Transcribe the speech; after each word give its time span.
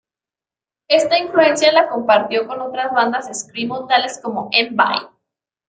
Esta 0.87 1.19
influencia 1.19 1.71
la 1.71 1.87
compartió 1.87 2.47
con 2.47 2.59
otras 2.59 2.91
bandas 2.91 3.27
screamo, 3.39 3.85
tales 3.85 4.19
como 4.19 4.49
Envy. 4.51 4.99